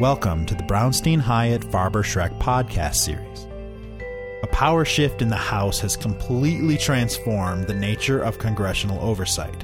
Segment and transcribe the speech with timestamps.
[0.00, 3.46] Welcome to the Brownstein Hyatt Farber Schreck podcast series.
[4.42, 9.62] A power shift in the House has completely transformed the nature of congressional oversight.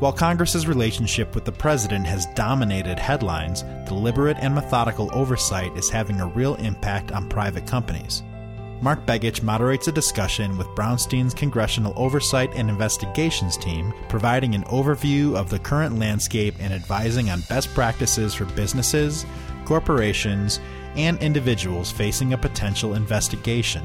[0.00, 6.20] While Congress's relationship with the president has dominated headlines, deliberate and methodical oversight is having
[6.20, 8.22] a real impact on private companies.
[8.80, 15.36] Mark Begich moderates a discussion with Brownstein's Congressional Oversight and Investigations team, providing an overview
[15.36, 19.24] of the current landscape and advising on best practices for businesses,
[19.64, 20.60] corporations,
[20.96, 23.82] and individuals facing a potential investigation.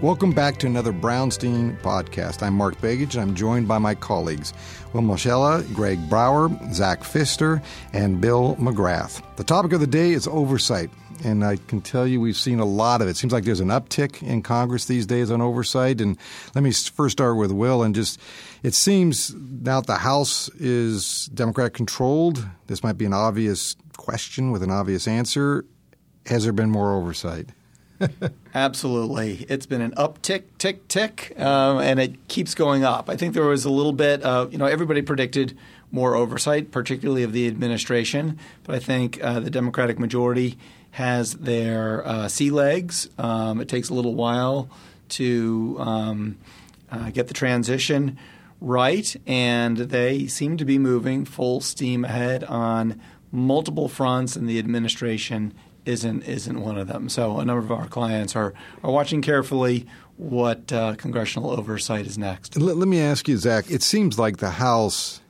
[0.00, 2.42] Welcome back to another Brownstein podcast.
[2.42, 4.52] I'm Mark Begich, and I'm joined by my colleagues,
[4.92, 7.62] Will Moschella, Greg Brower, Zach Pfister,
[7.94, 9.22] and Bill McGrath.
[9.36, 10.90] The topic of the day is oversight,
[11.22, 13.12] and I can tell you we've seen a lot of it.
[13.12, 13.16] it.
[13.16, 16.00] Seems like there's an uptick in Congress these days on oversight.
[16.00, 16.18] And
[16.54, 18.20] let me first start with Will and just
[18.62, 24.50] it seems now that the House is Democrat controlled, this might be an obvious question
[24.50, 25.64] with an obvious answer.
[26.26, 27.50] Has there been more oversight?
[28.54, 29.46] Absolutely.
[29.48, 33.08] It's been an uptick, tick, tick, um, and it keeps going up.
[33.08, 35.56] I think there was a little bit of, you know, everybody predicted
[35.90, 40.58] more oversight, particularly of the administration, but I think uh, the Democratic majority
[40.94, 43.08] has their uh, sea legs.
[43.18, 44.70] Um, it takes a little while
[45.08, 46.38] to um,
[46.88, 48.16] uh, get the transition
[48.60, 53.00] right, and they seem to be moving full steam ahead on
[53.32, 55.52] multiple fronts, and the administration
[55.84, 57.08] isn't isn't one of them.
[57.08, 62.16] So a number of our clients are are watching carefully what uh, congressional oversight is
[62.16, 62.56] next.
[62.56, 63.68] Let, let, me ask you, Zach.
[63.68, 65.20] It seems like the House,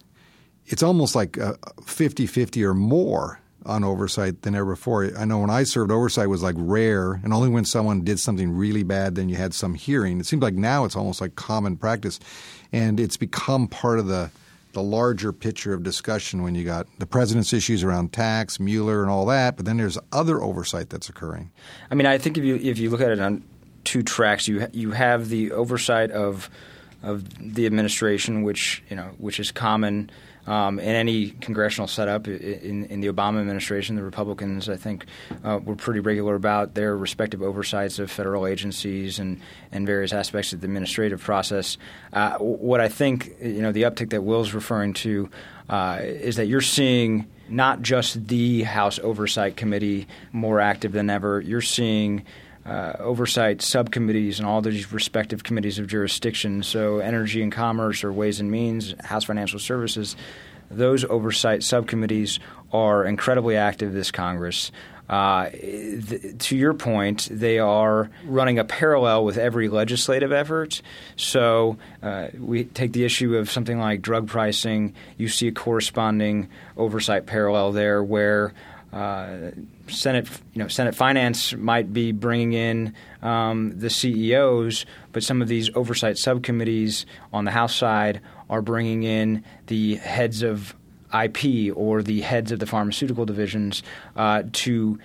[0.66, 5.10] it's almost like 50-50 or more on oversight than ever before.
[5.16, 8.50] I know when I served, oversight was like rare, and only when someone did something
[8.50, 10.20] really bad, then you had some hearing.
[10.20, 12.20] It seems like now it's almost like common practice,
[12.72, 14.30] and it's become part of the
[14.74, 19.10] the larger picture of discussion when you got the president's issues around tax, Mueller, and
[19.10, 19.56] all that.
[19.56, 21.52] But then there's other oversight that's occurring.
[21.90, 23.44] I mean, I think if you if you look at it on
[23.84, 26.50] two tracks, you you have the oversight of
[27.02, 30.10] of the administration, which you know, which is common
[30.46, 32.28] um, in any congressional setup.
[32.28, 35.06] In, in, the Obama administration, the Republicans, I think,
[35.42, 39.40] uh, were pretty regular about their respective oversights of federal agencies and,
[39.72, 41.78] and various aspects of the administrative process.
[42.12, 45.30] Uh, what I think, you know, the uptick that Will's referring to
[45.68, 51.40] uh, is that you're seeing not just the House Oversight Committee more active than ever.
[51.40, 52.24] You're seeing
[52.66, 56.62] uh, oversight subcommittees and all these respective committees of jurisdiction.
[56.62, 60.16] So, Energy and Commerce or Ways and Means, House Financial Services,
[60.70, 62.40] those oversight subcommittees
[62.72, 64.72] are incredibly active this Congress.
[65.08, 70.80] Uh, th- to your point, they are running a parallel with every legislative effort.
[71.16, 74.94] So uh, we take the issue of something like drug pricing.
[75.18, 78.54] You see a corresponding oversight parallel there, where
[78.94, 79.50] uh,
[79.88, 85.48] Senate, you know, Senate Finance might be bringing in um, the CEOs, but some of
[85.48, 90.76] these oversight subcommittees on the House side are bringing in the heads of
[91.12, 93.82] IP or the heads of the pharmaceutical divisions
[94.14, 95.00] uh, to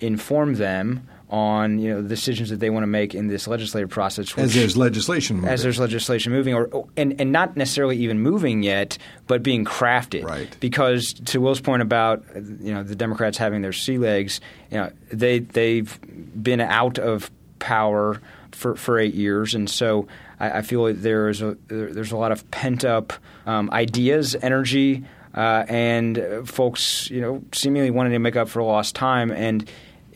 [0.00, 3.90] inform them on you know the decisions that they want to make in this legislative
[3.90, 4.34] process.
[4.34, 5.50] Which, as there's legislation moving.
[5.50, 8.96] As there's legislation moving, or and, and not necessarily even moving yet,
[9.26, 10.24] but being crafted.
[10.24, 10.56] Right.
[10.60, 14.40] Because to Will's point about you know the Democrats having their sea legs,
[14.70, 15.98] you know they they've
[16.42, 18.20] been out of power
[18.52, 20.08] for for eight years, and so
[20.40, 23.12] I, I feel like there is a there's a lot of pent up
[23.46, 25.04] um, ideas, energy.
[25.34, 29.70] Uh, and folks, you know, seemingly wanting to make up for lost time, and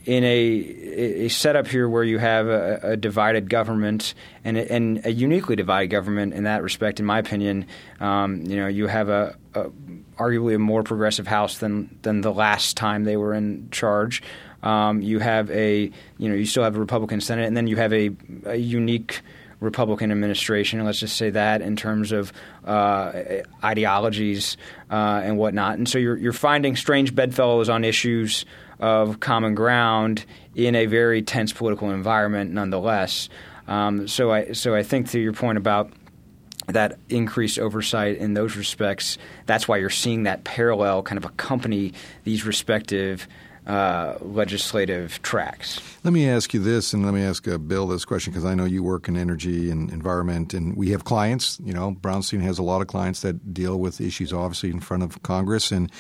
[0.05, 4.15] in a, a setup here where you have a, a divided government
[4.45, 7.67] and a, and a uniquely divided government in that respect, in my opinion,
[8.01, 9.37] um, you know, you have a,
[10.19, 14.23] arguably a more progressive House than than the last time they were in charge.
[14.63, 17.77] Um, you have a you know you still have a Republican Senate, and then you
[17.77, 18.11] have a
[18.55, 19.23] unique
[19.63, 20.85] Republican administration.
[20.85, 22.33] Let's just say that in terms of
[22.65, 23.13] uh,
[23.63, 24.57] ideologies
[24.91, 25.79] uh, and whatnot.
[25.79, 28.45] And so you're you're finding strange bedfellows on issues
[28.81, 33.29] of common ground in a very tense political environment, nonetheless.
[33.69, 35.93] Um, so I so I think to your point about
[36.67, 41.93] that increased oversight in those respects, that's why you're seeing that parallel kind of accompany
[42.25, 43.27] these respective
[43.67, 45.81] uh, legislative tracks.
[46.05, 48.55] Let me ask you this, and let me ask uh, Bill this question because I
[48.55, 51.59] know you work in energy and environment, and we have clients.
[51.65, 55.03] You know, Brownstein has a lot of clients that deal with issues, obviously, in front
[55.03, 55.91] of Congress, and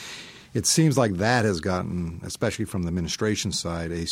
[0.55, 4.06] it seems like that has gotten, especially from the administration side, a,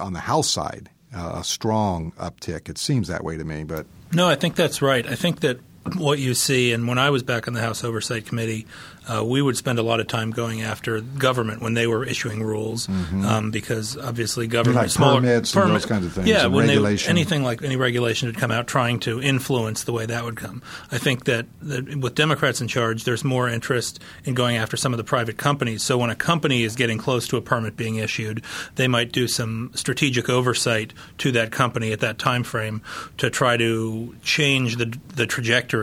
[0.00, 2.68] on the House side, uh, a strong uptick.
[2.68, 5.06] It seems that way to me, but no, I think that's right.
[5.06, 5.60] I think that
[5.96, 8.66] what you see, and when I was back on the House Oversight Committee,
[9.06, 12.42] uh, we would spend a lot of time going after government when they were issuing
[12.42, 13.24] rules, mm-hmm.
[13.24, 16.26] um, because obviously government like smaller, permits permit, and those kinds of things.
[16.26, 17.14] Yeah, when regulation.
[17.14, 20.36] They, anything like any regulation would come out, trying to influence the way that would
[20.36, 20.62] come.
[20.90, 24.94] I think that, that with Democrats in charge, there's more interest in going after some
[24.94, 25.82] of the private companies.
[25.82, 28.42] So when a company is getting close to a permit being issued,
[28.76, 32.80] they might do some strategic oversight to that company at that time frame
[33.18, 35.73] to try to change the the trajectory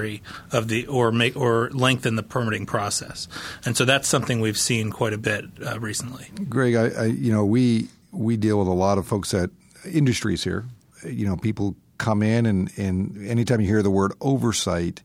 [0.52, 3.28] of the or make or lengthen the permitting process process.
[3.66, 6.28] And so that's something we've seen quite a bit uh, recently.
[6.50, 9.50] Greg, I, I, you know, we we deal with a lot of folks at
[9.86, 10.66] industries here.
[11.06, 15.04] You know, people come in and, and anytime you hear the word oversight,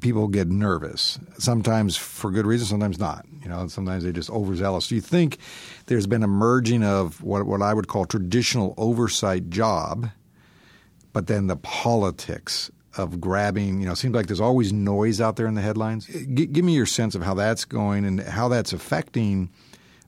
[0.00, 1.18] people get nervous.
[1.38, 3.24] Sometimes for good reason, sometimes not.
[3.42, 4.88] You know, sometimes they're just overzealous.
[4.88, 5.38] Do you think
[5.86, 10.10] there's been a merging of what what I would call traditional oversight job,
[11.12, 15.36] but then the politics of grabbing, you know, it seems like there's always noise out
[15.36, 16.06] there in the headlines.
[16.06, 19.50] G- give me your sense of how that's going and how that's affecting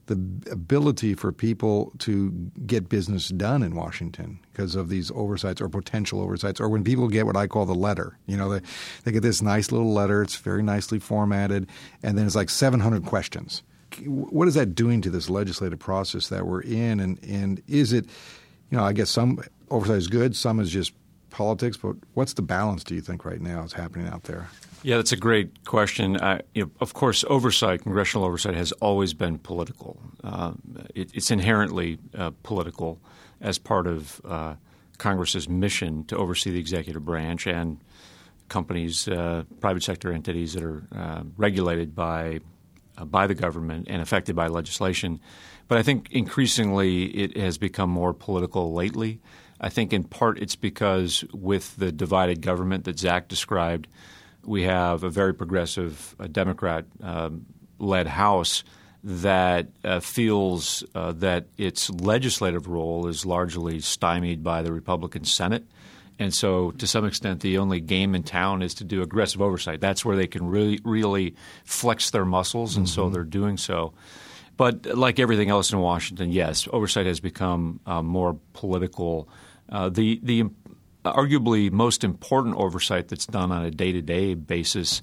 [0.06, 0.14] the
[0.50, 2.30] ability for people to
[2.66, 7.08] get business done in Washington because of these oversights or potential oversights, or when people
[7.08, 8.18] get what I call the letter.
[8.26, 8.60] You know, they,
[9.04, 11.68] they get this nice little letter, it's very nicely formatted,
[12.02, 13.62] and then it's like 700 questions.
[14.04, 17.00] What is that doing to this legislative process that we're in?
[17.00, 18.04] And, and is it,
[18.70, 19.40] you know, I guess some
[19.70, 20.92] oversight is good, some is just
[21.34, 24.48] politics, but what's the balance do you think right now is happening out there?
[24.84, 26.20] Yeah, that's a great question.
[26.20, 29.98] I, you know, of course, oversight, congressional oversight, has always been political.
[30.22, 30.52] Uh,
[30.94, 33.00] it, it's inherently uh, political
[33.40, 34.54] as part of uh,
[34.98, 37.78] Congress's mission to oversee the executive branch and
[38.48, 42.40] companies, uh, private sector entities that are uh, regulated by
[42.96, 45.18] uh, by the government and affected by legislation.
[45.66, 49.20] But I think increasingly it has become more political lately.
[49.64, 53.88] I think in part it's because with the divided government that Zach described,
[54.44, 57.46] we have a very progressive uh, Democrat um,
[57.78, 58.62] led House
[59.04, 65.64] that uh, feels uh, that its legislative role is largely stymied by the Republican Senate.
[66.18, 69.80] And so, to some extent, the only game in town is to do aggressive oversight.
[69.80, 72.94] That's where they can really, really flex their muscles, and mm-hmm.
[72.94, 73.94] so they're doing so.
[74.58, 79.26] But like everything else in Washington, yes, oversight has become uh, more political
[79.68, 80.44] uh, the the
[81.04, 85.02] arguably most important oversight that's done on a day to day basis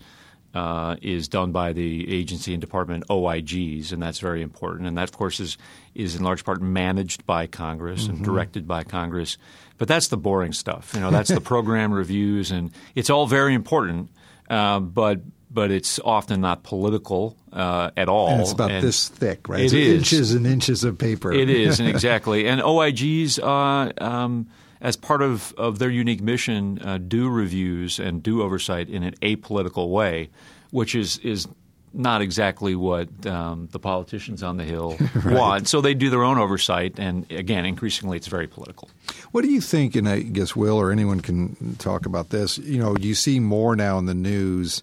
[0.53, 4.87] uh, is done by the agency and department OIGs, and that's very important.
[4.87, 5.57] And that, of course, is
[5.95, 8.17] is in large part managed by Congress mm-hmm.
[8.17, 9.37] and directed by Congress.
[9.77, 10.91] But that's the boring stuff.
[10.93, 14.09] You know, that's the program reviews, and it's all very important.
[14.49, 15.21] Uh, but
[15.53, 18.29] but it's often not political uh, at all.
[18.29, 19.61] And it's about and this thick, right?
[19.61, 19.97] It it's is.
[19.97, 21.31] inches and inches of paper.
[21.31, 22.47] It is, and exactly.
[22.47, 24.47] And OIGs, uh, um,
[24.79, 29.13] as part of, of their unique mission, uh, do reviews and do oversight in an
[29.21, 30.29] apolitical way,
[30.71, 31.47] which is is
[31.93, 35.35] not exactly what um, the politicians on the Hill right.
[35.35, 35.67] want.
[35.67, 38.89] So they do their own oversight, and again, increasingly, it's very political.
[39.31, 39.95] What do you think?
[39.95, 42.57] And I guess Will or anyone can talk about this.
[42.57, 44.81] You know, you see more now in the news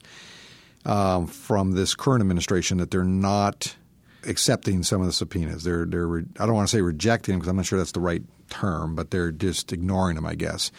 [0.85, 3.77] um, from this current administration that they're not
[4.25, 5.65] accepting some of the subpoenas.
[5.65, 8.01] They're they're I don't want to say rejecting them because I'm not sure that's the
[8.01, 10.71] right term, but they're just ignoring them, I guess.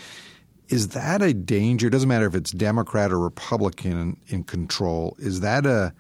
[0.67, 1.87] Is that a danger?
[1.87, 5.15] It doesn't matter if it's Democrat or Republican in, in control.
[5.19, 5.93] Is that a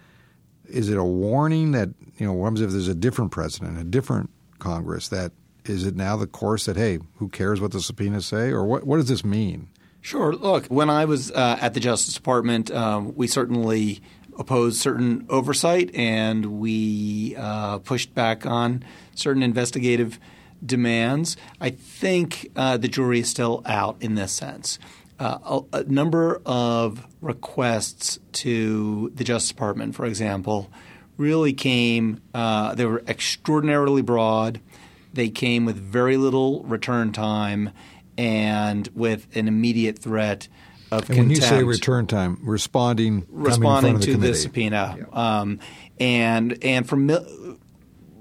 [0.67, 3.83] is it a warning that you know what happens if there's a different president, a
[3.83, 4.29] different
[4.59, 5.09] Congress?
[5.09, 5.31] That
[5.65, 8.85] is it now the course that hey, who cares what the subpoenas say, or what
[8.85, 9.69] what does this mean?
[10.01, 10.33] Sure.
[10.33, 14.01] Look, when I was uh, at the Justice Department, um, we certainly
[14.37, 20.17] opposed certain oversight and we uh, pushed back on certain investigative
[20.65, 21.35] demands.
[21.59, 24.79] I think uh, the jury is still out in this sense.
[25.19, 30.69] Uh, a, a, number of requests to the Justice Department, for example,
[31.17, 34.61] really came, uh, they were extraordinarily broad.
[35.13, 37.71] They came with very little return time
[38.19, 40.49] and with an immediate threat
[40.91, 41.19] of and contempt.
[41.19, 44.31] When you say return time, responding responding the to committee.
[44.33, 45.39] the subpoena, yeah.
[45.39, 45.59] um,
[46.01, 47.57] and and for mil-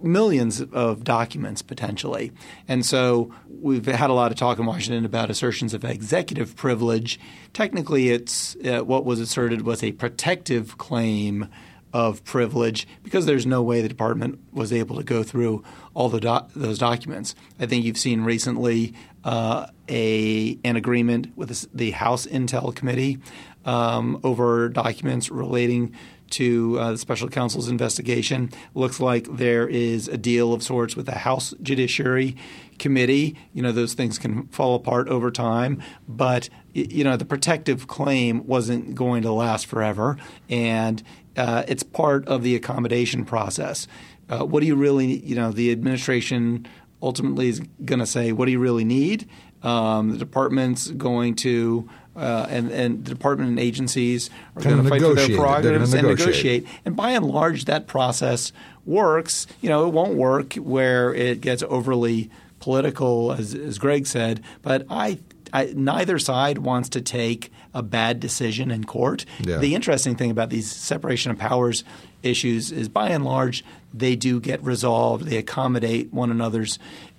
[0.01, 2.31] millions of documents potentially,
[2.69, 7.19] and so we've had a lot of talk in Washington about assertions of executive privilege.
[7.53, 11.49] Technically, it's uh, what was asserted was a protective claim
[11.93, 15.65] of privilege because there's no way the department was able to go through
[15.95, 17.35] all the do- those documents.
[17.59, 23.19] I think you've seen recently uh, a an agreement with the House Intel Committee
[23.65, 25.95] um, over documents relating
[26.31, 28.51] to uh, the special counsel's investigation.
[28.75, 32.37] Looks like there is a deal of sorts with the House Judiciary
[32.79, 33.37] Committee.
[33.53, 38.47] You know, those things can fall apart over time, but you know, the protective claim
[38.47, 40.17] wasn't going to last forever,
[40.49, 41.03] and
[41.37, 43.87] uh, it's part of the accommodation process.
[44.29, 46.67] Uh, what do you really, you know, the administration
[47.03, 49.29] ultimately is going to say, what do you really need?
[49.63, 54.89] Um, the department's going to uh, and, and the department and agencies are going to
[54.89, 56.67] fight for their prerogatives and negotiate.
[56.85, 58.53] And by and large, that process
[58.85, 59.47] works.
[59.61, 62.29] You know, it won't work where it gets overly
[62.69, 64.43] political, as, as Greg said.
[64.61, 65.21] But I,
[65.55, 69.25] I, neither side wants to take a bad decision in court.
[69.41, 69.57] Yeah.
[69.57, 71.83] The interesting thing about these separation of powers
[72.23, 75.25] issues is, by and large, they do get resolved.
[75.25, 76.79] They accommodate one another's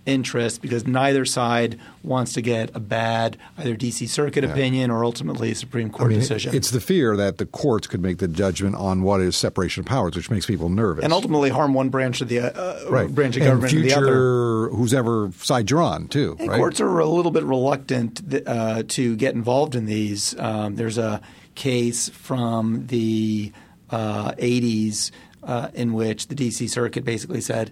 [0.10, 4.08] interest because neither side wants to get a bad either D.C.
[4.08, 4.52] Circuit yeah.
[4.52, 6.56] opinion or ultimately a Supreme Court I mean, decision.
[6.56, 9.86] It's the fear that the courts could make the judgment on what is separation of
[9.86, 13.10] powers, which makes people nervous, and ultimately harm one branch of the uh, right.
[13.10, 14.70] branch of and government future, the other.
[14.70, 16.36] Who's ever side you're on too.
[16.40, 16.58] Right?
[16.58, 20.38] Courts are a little bit reluctant uh, to get involved in these.
[20.40, 21.22] Um, there's a
[21.56, 23.52] case from the
[23.90, 25.12] uh, 80s
[25.44, 26.68] uh, in which the D.C.
[26.68, 27.72] Circuit basically said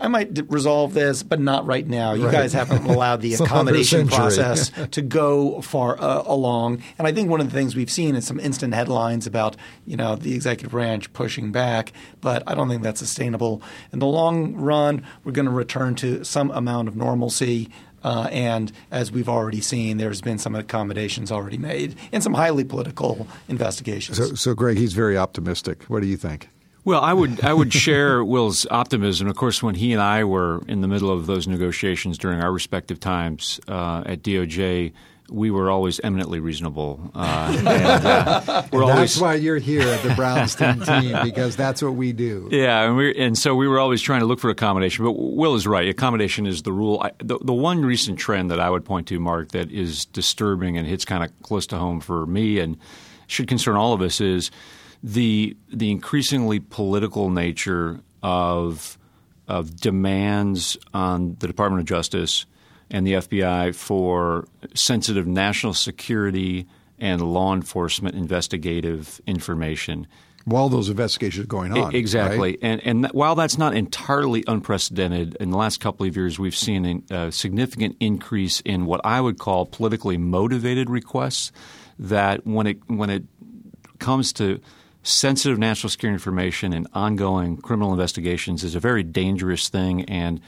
[0.00, 2.12] I might d- resolve this, but not right now.
[2.12, 2.32] You right.
[2.32, 6.82] guys haven't allowed the accommodation process to go far uh, along.
[6.98, 9.96] And I think one of the things we've seen is some instant headlines about you
[9.96, 13.62] know the executive branch pushing back, but I don't think that's sustainable.
[13.92, 17.70] In the long run, we're going to return to some amount of normalcy.
[18.04, 22.62] Uh, and as we've already seen, there's been some accommodations already made in some highly
[22.62, 24.16] political investigations.
[24.16, 25.82] So, so Greg, he's very optimistic.
[25.84, 26.48] What do you think?
[26.84, 29.28] Well, I would I would share Will's optimism.
[29.28, 32.52] Of course, when he and I were in the middle of those negotiations during our
[32.52, 34.92] respective times uh, at DOJ,
[35.30, 37.10] we were always eminently reasonable.
[37.14, 41.94] Uh, and, uh, always, that's why you're here at the Brownstein team because that's what
[41.94, 42.48] we do.
[42.50, 45.04] Yeah, and, we, and so we were always trying to look for accommodation.
[45.04, 47.00] But Will is right; accommodation is the rule.
[47.02, 50.78] I, the, the one recent trend that I would point to, Mark, that is disturbing
[50.78, 52.78] and hits kind of close to home for me and
[53.26, 54.50] should concern all of us is
[55.02, 58.98] the the increasingly political nature of
[59.46, 62.46] of demands on the Department of Justice
[62.90, 66.66] and the FBI for sensitive national security
[66.98, 70.06] and law enforcement investigative information.
[70.44, 72.58] While those investigations are going on, exactly, right?
[72.62, 77.04] and and while that's not entirely unprecedented, in the last couple of years we've seen
[77.10, 81.52] a significant increase in what I would call politically motivated requests.
[81.98, 83.24] That when it when it
[83.98, 84.60] comes to
[85.08, 90.40] sensitive national security information and ongoing criminal investigations is a very dangerous thing, and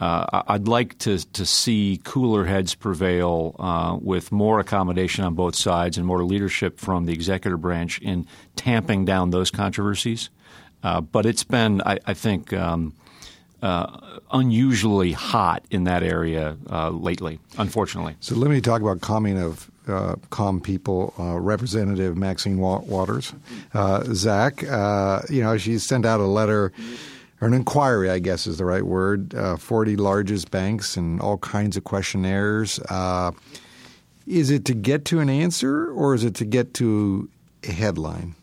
[0.00, 5.54] uh, I'd like to to see cooler heads prevail uh, with more accommodation on both
[5.54, 10.30] sides and more leadership from the executive branch in tamping down those controversies.
[10.82, 12.52] Uh, but it's been, I, I think.
[12.52, 12.94] Um,
[13.60, 18.14] uh, unusually hot in that area uh, lately, unfortunately.
[18.20, 23.32] So let me talk about calming of uh, calm people, uh, Representative Maxine Waters.
[23.74, 26.72] Uh, Zach, uh, you know, she sent out a letter
[27.40, 31.38] or an inquiry, I guess is the right word, uh, 40 largest banks and all
[31.38, 32.80] kinds of questionnaires.
[32.88, 33.32] Uh,
[34.26, 37.28] is it to get to an answer or is it to get to
[37.64, 38.34] a headline?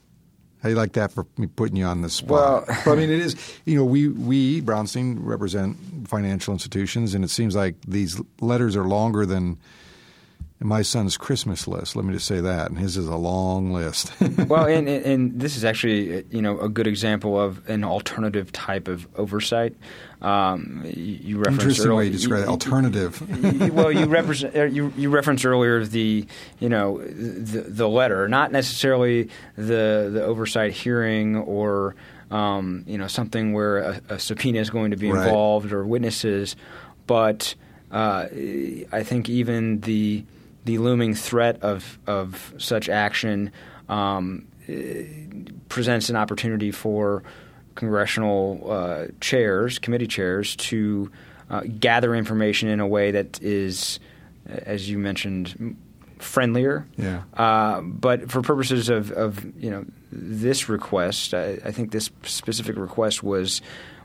[0.61, 2.29] How do you like that for me putting you on the spot?
[2.29, 3.35] Well, I mean, it is.
[3.65, 8.85] You know, we we Brownstein represent financial institutions, and it seems like these letters are
[8.85, 9.59] longer than
[10.59, 11.95] my son's Christmas list.
[11.95, 14.13] Let me just say that, and his is a long list.
[14.47, 18.87] well, and, and this is actually you know a good example of an alternative type
[18.87, 19.75] of oversight.
[20.21, 23.21] Um, you referenced interesting earlier, way you describe it, alternative.
[23.43, 26.25] You, well, you uh, you, you referenced earlier the
[26.59, 31.95] you know the, the letter, not necessarily the the oversight hearing or
[32.31, 35.73] um, you know something where a, a, subpoena is going to be involved right.
[35.73, 36.55] or witnesses,
[37.07, 37.55] but
[37.91, 40.23] uh, I think even the
[40.65, 43.51] the looming threat of of such action
[43.87, 44.47] um,
[45.69, 47.23] presents an opportunity for
[47.75, 51.11] congressional uh, chairs, committee chairs, to
[51.49, 53.99] uh, gather information in a way that is,
[54.47, 55.77] as you mentioned,
[56.19, 56.87] friendlier.
[56.97, 57.23] Yeah.
[57.33, 62.77] Uh, but for purposes of, of you know this request, I, I, think this specific
[62.77, 63.61] request was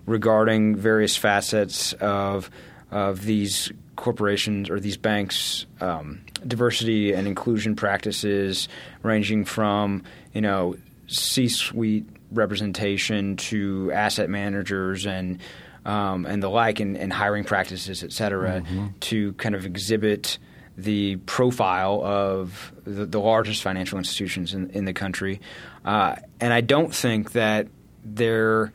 [0.07, 2.51] regarding various facets of
[2.91, 8.69] of these corporations or these banks um, diversity and inclusion practices
[9.03, 10.75] ranging from you know
[11.07, 15.41] C-suite representation to asset managers and
[15.85, 18.89] um, and the like and, and, hiring practices et cetera mm-hmm.
[19.01, 20.39] to kind of exhibit
[20.77, 25.41] the profile of the, the, largest financial institutions in, in the country.
[25.85, 27.69] Uh, and I don't think that
[28.05, 28.73] there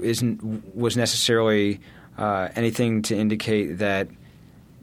[0.00, 1.80] isn't was necessarily
[2.18, 4.08] uh, anything to indicate that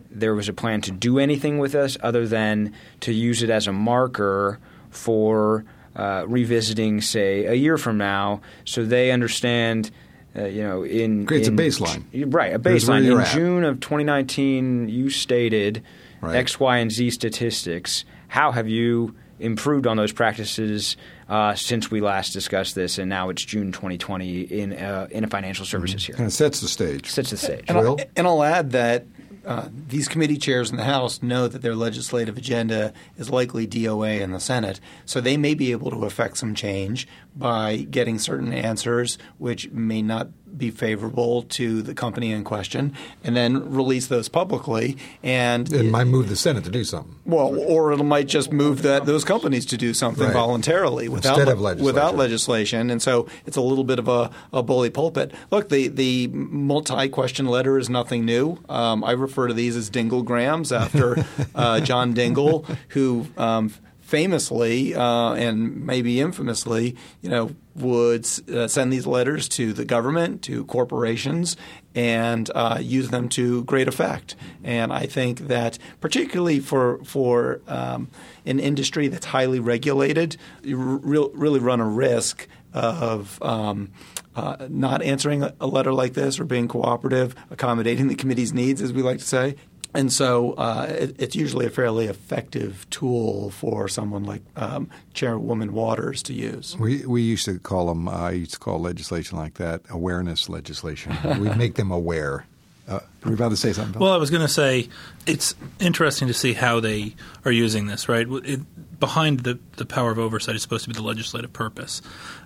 [0.10, 3.68] there was a plan to do anything with us other than to use it as
[3.68, 5.66] a marker for
[5.96, 9.92] uh, revisiting, say, a year from now, so they understand.
[10.38, 12.54] Uh, you know, in creates in, a baseline, right?
[12.54, 13.10] A baseline.
[13.10, 13.34] In at.
[13.34, 15.82] June of 2019, you stated
[16.20, 16.36] right.
[16.36, 18.04] X, Y, and Z statistics.
[18.28, 23.30] How have you improved on those practices uh, since we last discussed this, and now
[23.30, 26.14] it's June 2020 in uh, in a financial services mm-hmm.
[26.14, 26.16] here.
[26.18, 27.10] And it sets the stage.
[27.10, 27.66] Sets the stage.
[27.68, 29.06] And, I'll, and I'll add that
[29.46, 34.22] uh, these committee chairs in the House know that their legislative agenda is likely DOA
[34.22, 38.54] in the Senate, so they may be able to affect some change by getting certain
[38.54, 42.94] answers which may not be favorable to the company in question,
[43.24, 44.98] and then release those publicly.
[45.24, 47.16] And it, it might move the Senate to do something.
[47.26, 50.34] Well, or it might just move that those companies to do something right.
[50.34, 51.86] voluntarily without legislation.
[51.86, 52.90] without legislation.
[52.90, 55.34] And so it's a little bit of a, a bully pulpit.
[55.52, 58.58] Look, the the multi question letter is nothing new.
[58.70, 63.74] Um, I refer to these as Dingellgrams after uh, John Dingell, who um,
[64.06, 70.44] famously uh, and maybe infamously, you know, would uh, send these letters to the government,
[70.44, 71.58] to corporations,
[71.96, 74.36] and uh, use them to great effect.
[74.64, 78.10] And I think that particularly for for um,
[78.46, 83.90] an industry that's highly regulated, you re- really run a risk of um,
[84.36, 88.94] uh, not answering a letter like this or being cooperative, accommodating the committee's needs, as
[88.94, 89.56] we like to say,
[89.96, 95.74] and so uh, it, it's usually a fairly effective tool for someone like um, Chairwoman
[95.74, 96.78] Waters to use.
[96.78, 98.08] We we used to call them.
[98.08, 101.16] Uh, I used to call legislation like that awareness legislation.
[101.40, 102.46] we make them aware.
[102.88, 103.94] Uh, were you about to say something?
[103.94, 104.02] Bill?
[104.04, 104.90] Well, I was going to say
[105.26, 108.08] it's interesting to see how they are using this.
[108.08, 112.02] Right, it, behind the the power of oversight is supposed to be the legislative purpose.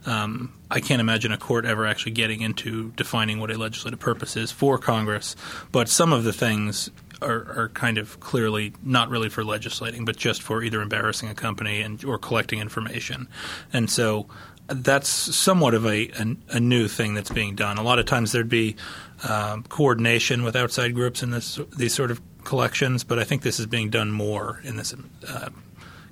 [0.05, 4.37] Um, I can't imagine a court ever actually getting into defining what a legislative purpose
[4.37, 5.35] is for Congress.
[5.71, 6.89] But some of the things
[7.21, 11.35] are, are, kind of clearly not really for legislating, but just for either embarrassing a
[11.35, 13.27] company and or collecting information.
[13.73, 14.27] And so
[14.67, 17.77] that's somewhat of a, a, a new thing that's being done.
[17.77, 18.75] A lot of times there'd be
[19.27, 23.59] um, coordination with outside groups in this, these sort of collections, but I think this
[23.59, 24.93] is being done more in this
[25.27, 25.49] uh,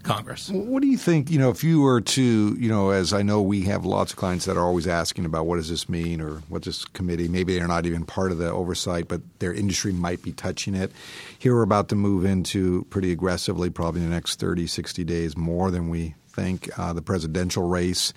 [0.08, 0.50] Congress.
[0.50, 1.30] What do you think?
[1.30, 4.18] You know, if you were to, you know, as I know we have lots of
[4.18, 7.58] clients that are always asking about what does this mean or what this committee, maybe
[7.58, 10.94] they're not even part of the oversight, but their industry might be touching it.
[11.38, 15.36] Here we're about to move into pretty aggressively, probably in the next 30, 60 days,
[15.36, 18.14] more than we think, uh, the presidential race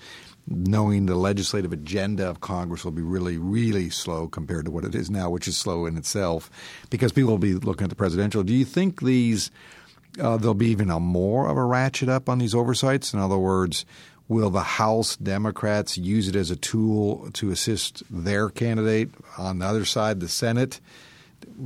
[0.47, 4.95] knowing the legislative agenda of Congress will be really, really slow compared to what it
[4.95, 6.49] is now, which is slow in itself,
[6.89, 8.41] because people will be looking at the presidential.
[8.43, 9.51] Do you think these
[10.19, 13.13] uh, there'll be even a more of a ratchet up on these oversights.
[13.13, 13.85] In other words,
[14.27, 19.65] will the House Democrats use it as a tool to assist their candidate on the
[19.65, 20.79] other side, the Senate,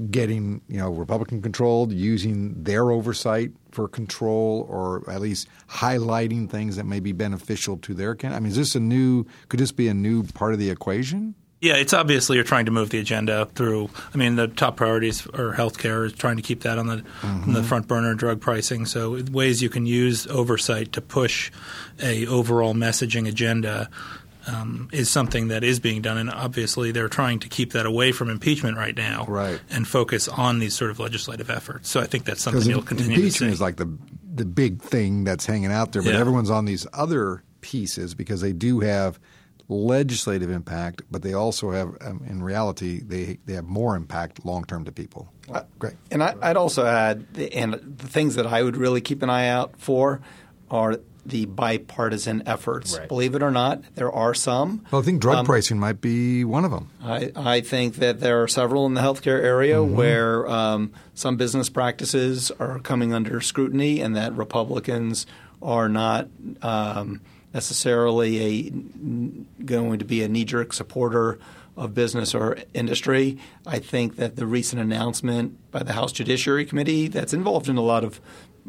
[0.10, 6.76] getting you know Republican controlled, using their oversight for control, or at least highlighting things
[6.76, 8.38] that may be beneficial to their candidate?
[8.38, 9.26] I mean, is this a new?
[9.50, 11.36] Could this be a new part of the equation?
[11.66, 13.90] Yeah, it's obviously you're trying to move the agenda through.
[14.14, 17.44] I mean, the top priorities are healthcare, is trying to keep that on the mm-hmm.
[17.44, 18.86] on the front burner, drug pricing.
[18.86, 21.52] So ways you can use oversight to push
[22.00, 23.90] a overall messaging agenda
[24.46, 28.12] um, is something that is being done, and obviously they're trying to keep that away
[28.12, 29.60] from impeachment right now, right.
[29.72, 31.90] and focus on these sort of legislative efforts.
[31.90, 33.46] So I think that's something you'll continue impeachment to see.
[33.46, 33.98] Impeachment is like the
[34.36, 36.20] the big thing that's hanging out there, but yeah.
[36.20, 39.20] everyone's on these other pieces because they do have–
[39.68, 44.64] legislative impact, but they also have, um, in reality, they they have more impact long
[44.66, 45.32] term to people.
[45.52, 45.94] Uh, Great.
[46.12, 49.48] And I, would also add, and the things that I would really keep an eye
[49.48, 50.22] out for
[50.70, 52.98] are the bipartisan efforts.
[52.98, 53.08] Right.
[53.08, 54.86] Believe it or not, there are some.
[54.92, 56.90] Well, I think drug um, pricing might be one of them.
[57.02, 59.96] I, I, think that there are several in the healthcare area mm-hmm.
[59.96, 65.26] where um, some business practices are coming under scrutiny, and that Republicans
[65.62, 66.28] are not.
[66.62, 67.22] Um,
[67.56, 68.70] necessarily a
[69.64, 71.40] going to be a knee jerk supporter
[71.78, 73.38] of business or industry.
[73.66, 77.82] I think that the recent announcement by the House Judiciary Committee that's involved in a
[77.82, 78.20] lot of,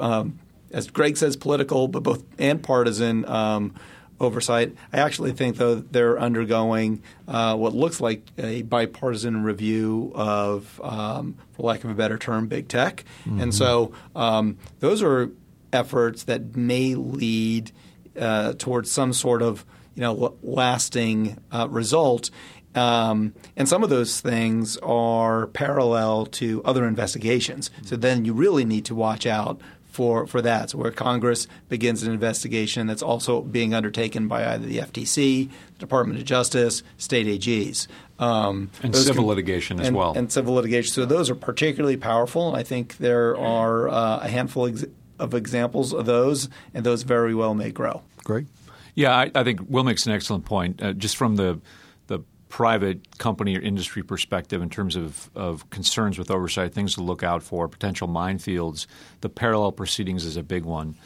[0.01, 0.39] um,
[0.71, 3.29] as Greg says, political but both and partisan.
[3.29, 3.75] Um,
[4.19, 4.75] oversight.
[4.95, 11.37] I actually think, though, they're undergoing uh, what looks like a bipartisan review of, um,
[11.53, 13.05] for lack of a better term, big tech.
[13.27, 13.43] Mm-hmm.
[13.43, 15.29] And so um, those are
[15.71, 17.73] efforts that may lead
[18.19, 22.31] uh, towards some sort of you know lasting uh, result.
[22.75, 27.71] Um, and some of those things are parallel to other investigations.
[27.87, 29.63] So then you really need to watch out
[29.97, 30.71] for, for that.
[30.71, 35.79] So where Congress begins an investigation that's also being undertaken by either the FTC, the
[35.79, 37.87] Department of Justice, state AGs.
[38.19, 40.13] Um, and civil can, litigation as and, well.
[40.15, 40.93] And civil litigation.
[40.93, 42.55] So those are particularly powerful.
[42.55, 44.85] I think there are uh, a handful ex-
[45.19, 48.03] of examples of those, and those very well may grow.
[48.25, 48.47] Great.
[48.95, 50.83] Yeah, I, I think Will makes an excellent point.
[50.83, 51.61] Uh, just from the
[52.07, 57.03] the private company or industry perspective in terms of, of concerns with oversight, things to
[57.03, 58.87] look out for, potential minefields,
[59.21, 60.97] the parallel proceedings is a big one.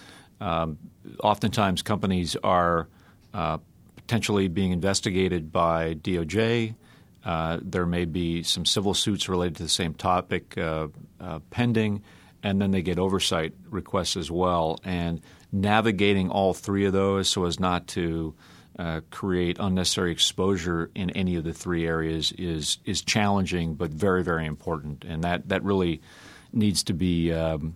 [0.40, 0.78] Um,
[1.22, 2.88] oftentimes, companies are
[3.34, 3.58] uh,
[3.96, 6.74] potentially being investigated by DOJ.
[7.24, 10.88] Uh, there may be some civil suits related to the same topic uh,
[11.20, 12.02] uh, pending,
[12.42, 14.78] and then they get oversight requests as well.
[14.84, 15.20] And
[15.52, 18.34] navigating all three of those so as not to
[18.78, 24.22] uh, create unnecessary exposure in any of the three areas is is challenging, but very
[24.22, 26.00] very important, and that that really
[26.52, 27.74] needs to be um,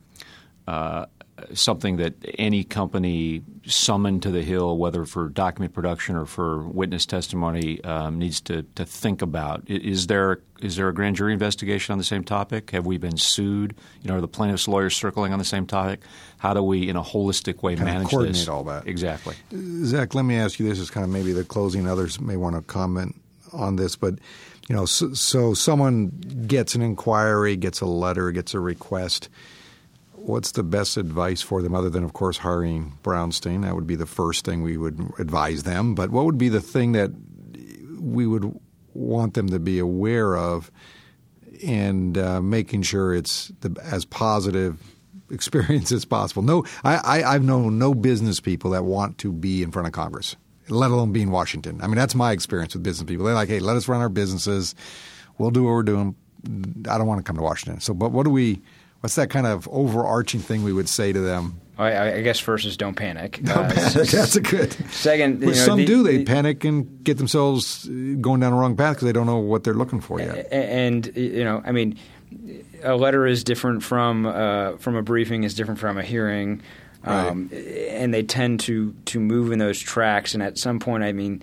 [0.66, 1.06] uh,
[1.52, 7.06] something that any company summoned to the Hill, whether for document production or for witness
[7.06, 9.68] testimony, um, needs to, to think about.
[9.68, 12.70] Is there is there a grand jury investigation on the same topic?
[12.70, 13.74] Have we been sued?
[14.00, 16.00] You know, are the plaintiffs' lawyers circling on the same topic?
[16.38, 18.48] How do we, in a holistic way, kind manage coordinate this?
[18.48, 19.34] all that exactly.
[19.84, 21.88] Zach, let me ask you this: is kind of maybe the closing.
[21.88, 23.20] Others may want to comment
[23.52, 24.14] on this, but
[24.68, 26.08] you know, so, so someone
[26.46, 29.28] gets an inquiry, gets a letter, gets a request
[30.26, 33.62] what's the best advice for them other than, of course, hiring Brownstein?
[33.62, 35.94] That would be the first thing we would advise them.
[35.94, 37.10] But what would be the thing that
[38.00, 38.58] we would
[38.92, 40.70] want them to be aware of
[41.64, 44.82] and uh, making sure it's the, as positive
[45.30, 46.42] experience as possible?
[46.42, 49.92] No, I, I, I've known no business people that want to be in front of
[49.92, 50.36] Congress,
[50.68, 51.80] let alone be in Washington.
[51.82, 53.26] I mean, that's my experience with business people.
[53.26, 54.74] They're like, hey, let us run our businesses.
[55.38, 56.14] We'll do what we're doing.
[56.88, 57.80] I don't want to come to Washington.
[57.80, 58.62] So, but what do we–
[59.04, 61.60] what's that kind of overarching thing we would say to them?
[61.76, 63.38] I, I guess first is don't panic.
[63.42, 64.08] Don't uh, panic.
[64.08, 64.72] That's a good.
[64.90, 68.58] Second, you know, some the, do they the, panic and get themselves going down the
[68.58, 70.50] wrong path because they don't know what they're looking for yet.
[70.50, 71.98] And you know, I mean,
[72.82, 76.62] a letter is different from uh, from a briefing is different from a hearing.
[77.06, 77.60] Um, right.
[77.90, 80.32] and they tend to to move in those tracks.
[80.32, 81.42] And at some point, I mean,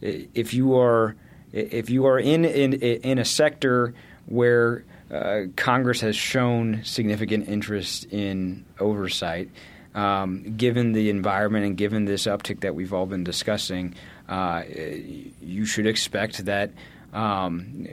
[0.00, 1.14] if you are
[1.52, 3.92] if you are in in in a sector
[4.24, 9.50] where uh, Congress has shown significant interest in oversight.
[9.94, 13.94] Um, given the environment and given this uptick that we've all been discussing,
[14.26, 14.62] uh,
[15.40, 16.70] you should expect that
[17.12, 17.84] um,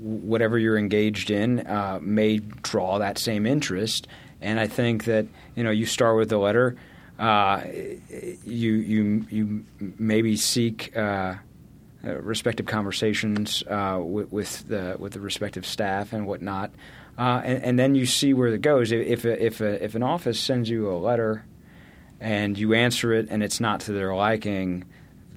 [0.00, 4.08] whatever you're engaged in uh, may draw that same interest.
[4.40, 6.76] And I think that you know you start with the letter.
[7.18, 7.62] Uh,
[8.44, 9.64] you you you
[9.98, 11.34] maybe seek uh,
[12.02, 16.70] respective conversations uh, with, with, the with the respective staff and whatnot,
[17.16, 18.92] uh, and, and, then you see where it goes.
[18.92, 21.44] If a, if a, if an office sends you a letter
[22.20, 24.84] and you answer it and it's not to their liking,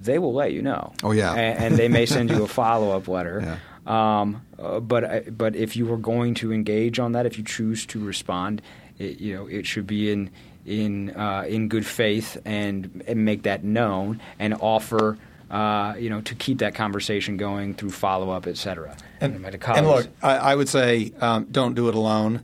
[0.00, 0.92] they will let you know.
[1.02, 3.40] Oh yeah, and, and they may send you a follow up letter.
[3.42, 3.58] Yeah.
[3.84, 7.44] Um, uh, but uh, but if you are going to engage on that, if you
[7.44, 8.62] choose to respond,
[8.98, 10.30] it, you know it should be in
[10.64, 15.18] in uh, in good faith and, and make that known and offer
[15.52, 18.96] uh, you know, to keep that conversation going through follow up, et cetera.
[19.20, 22.42] And, and look, I, I, would say um, don't do it alone.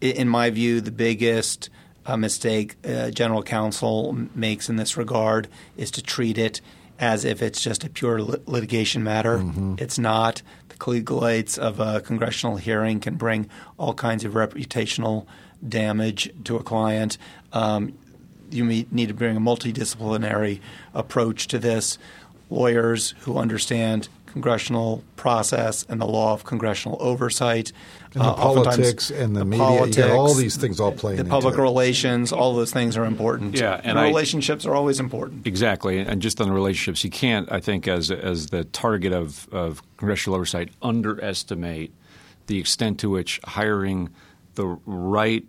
[0.00, 1.70] In my view, the biggest
[2.04, 6.60] uh, mistake uh, general counsel makes in this regard is to treat it
[6.98, 9.38] as if it's just a pure lit- litigation matter.
[9.38, 9.76] Mm-hmm.
[9.78, 10.42] It's not.
[10.68, 15.26] The collegiates of a congressional hearing can bring all kinds of reputational
[15.66, 17.18] damage to a client.
[17.52, 17.96] Um,
[18.50, 20.60] you need to bring a multidisciplinary
[20.94, 21.98] approach to this
[22.50, 27.72] lawyers who understand congressional process and the law of congressional oversight.
[28.14, 31.24] And the uh, politics and the, the media, politics, all these things all play the
[31.24, 31.60] public it.
[31.60, 33.54] relations, all those things are important.
[33.54, 35.46] Yeah, and, and I, relationships are always important.
[35.46, 39.48] Exactly, and just on the relationships, you can't, I think, as as the target of,
[39.50, 41.92] of congressional oversight, underestimate
[42.46, 44.10] the extent to which hiring
[44.54, 45.44] the right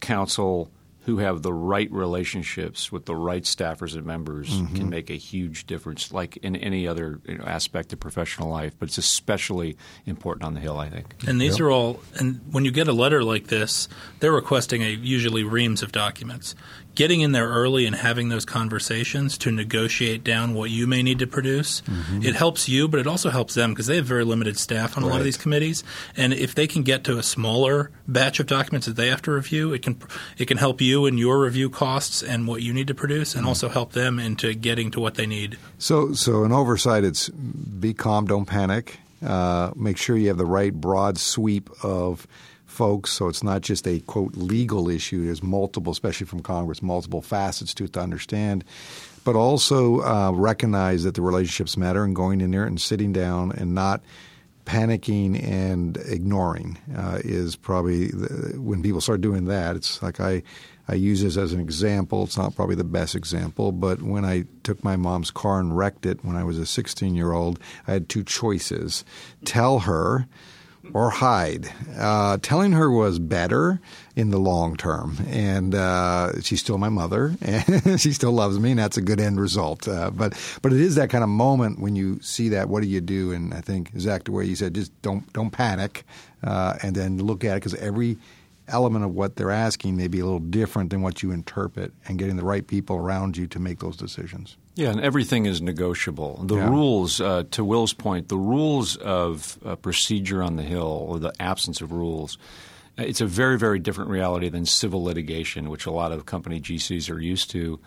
[0.00, 0.70] counsel–
[1.04, 4.74] who have the right relationships with the right staffers and members mm-hmm.
[4.74, 8.74] can make a huge difference, like in any other you know, aspect of professional life.
[8.78, 11.14] But it's especially important on the Hill, I think.
[11.26, 11.66] And these yep.
[11.66, 12.00] are all.
[12.14, 13.86] And when you get a letter like this,
[14.20, 16.54] they're requesting a usually reams of documents.
[16.94, 21.18] Getting in there early and having those conversations to negotiate down what you may need
[21.18, 22.22] to produce, mm-hmm.
[22.22, 25.02] it helps you, but it also helps them because they have very limited staff on
[25.02, 25.84] a lot of these committees.
[26.16, 29.32] And if they can get to a smaller batch of documents that they have to
[29.32, 29.98] review, it can
[30.38, 33.42] it can help you in your review costs and what you need to produce, and
[33.42, 33.48] mm-hmm.
[33.48, 35.58] also help them into getting to what they need.
[35.78, 38.98] So, so an oversight, it's be calm, don't panic.
[39.24, 42.26] Uh, make sure you have the right broad sweep of
[42.74, 45.24] folks, so it's not just a quote legal issue.
[45.24, 48.64] There's multiple, especially from Congress, multiple facets to it to understand.
[49.24, 53.52] But also uh, recognize that the relationships matter and going in there and sitting down
[53.52, 54.02] and not
[54.66, 59.76] panicking and ignoring uh, is probably the, when people start doing that.
[59.76, 60.42] It's like I
[60.88, 62.24] I use this as an example.
[62.24, 66.04] It's not probably the best example, but when I took my mom's car and wrecked
[66.04, 69.04] it when I was a 16 year old, I had two choices:
[69.44, 70.26] tell her
[70.92, 71.68] or hide.
[71.96, 73.80] Uh, telling her was better
[74.16, 78.70] in the long term, and uh, she's still my mother, and she still loves me,
[78.70, 79.88] and that's a good end result.
[79.88, 82.68] Uh, but but it is that kind of moment when you see that.
[82.68, 83.32] What do you do?
[83.32, 86.04] And I think Zach, the way you said, just don't don't panic,
[86.42, 88.18] uh, and then look at it because every
[88.68, 92.18] element of what they're asking may be a little different than what you interpret, and
[92.18, 94.56] getting the right people around you to make those decisions.
[94.74, 96.42] Yeah, and everything is negotiable.
[96.44, 96.68] The yeah.
[96.68, 101.32] rules, uh, to Will's point, the rules of uh, procedure on the Hill or the
[101.38, 102.38] absence of rules,
[102.98, 106.60] uh, it's a very, very different reality than civil litigation, which a lot of company
[106.60, 107.78] GCs are used to.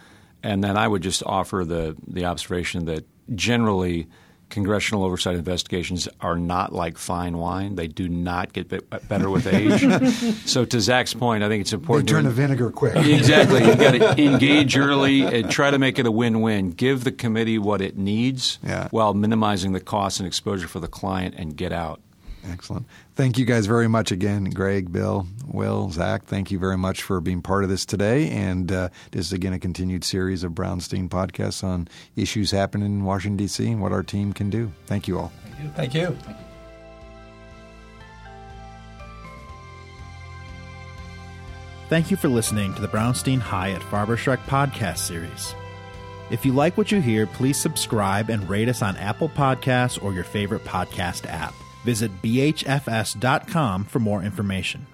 [0.43, 4.07] And then I would just offer the, the observation that generally–
[4.49, 7.75] congressional oversight investigations are not like fine wine.
[7.75, 8.69] They do not get
[9.07, 9.81] better with age.
[10.45, 12.07] so, to Zach's point, I think it's important.
[12.07, 12.95] They turn to vinegar quick.
[12.95, 13.65] Exactly.
[13.65, 16.71] You've got to engage early and try to make it a win win.
[16.71, 18.87] Give the committee what it needs yeah.
[18.91, 22.01] while minimizing the cost and exposure for the client and get out.
[22.51, 22.85] Excellent.
[23.15, 26.23] Thank you guys very much again, Greg, Bill, Will, Zach.
[26.23, 28.29] Thank you very much for being part of this today.
[28.29, 33.03] And uh, this is again a continued series of Brownstein podcasts on issues happening in
[33.03, 33.67] Washington D.C.
[33.67, 34.71] and what our team can do.
[34.85, 35.31] Thank you all.
[35.75, 36.07] Thank you.
[36.09, 36.43] Thank you.
[41.89, 45.55] Thank you for listening to the Brownstein Hyatt Farber Schreck podcast series.
[46.29, 50.13] If you like what you hear, please subscribe and rate us on Apple Podcasts or
[50.13, 51.53] your favorite podcast app.
[51.85, 54.85] Visit bhfs.com for more information.